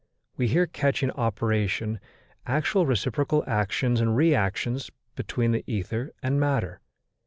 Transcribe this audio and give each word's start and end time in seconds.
We 0.35 0.47
here 0.47 0.65
catch 0.65 1.03
in 1.03 1.11
operation 1.11 1.99
actual 2.47 2.87
reciprocal 2.87 3.43
actions 3.45 4.01
and 4.01 4.15
reactions 4.17 4.89
between 5.13 5.51
the 5.51 5.63
ether 5.67 6.11
and 6.23 6.39
matter. 6.39 6.81